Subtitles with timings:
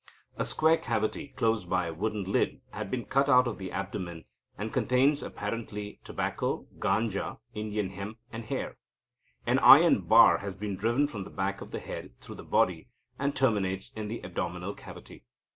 [0.35, 4.25] A square cavity, closed by a wooden lid, has been cut out of the abdomen,
[4.57, 8.77] and contains apparently tobacco, ganja (Indian hemp), and hair.
[9.45, 12.87] An iron bar has been driven from the back of the head through the body,
[13.19, 15.23] and terminates in the abdominal cavity.